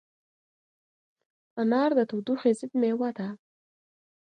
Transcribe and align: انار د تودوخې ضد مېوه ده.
انار 1.61 1.89
د 1.97 2.01
تودوخې 2.09 2.51
ضد 2.59 2.71
مېوه 2.81 3.09
ده. 3.17 3.27